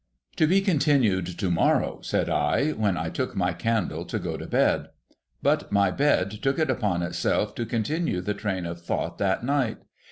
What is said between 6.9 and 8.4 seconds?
itself to continue the